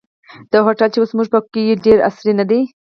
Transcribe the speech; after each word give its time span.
دا 0.51 0.59
هوټل 0.65 0.89
چې 0.93 0.99
اوس 1.01 1.11
موږ 1.17 1.27
په 1.33 1.39
کې 1.51 1.61
یو 1.69 1.81
ډېر 1.85 1.97
عصري 2.07 2.33
نه 2.39 2.45
دی. 2.49 2.61